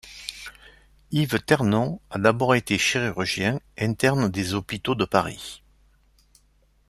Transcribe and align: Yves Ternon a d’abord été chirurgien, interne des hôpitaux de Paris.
Yves 1.11 1.39
Ternon 1.45 2.01
a 2.09 2.17
d’abord 2.17 2.55
été 2.55 2.79
chirurgien, 2.79 3.59
interne 3.77 4.29
des 4.29 4.55
hôpitaux 4.55 4.95
de 4.95 5.05
Paris. 5.05 5.61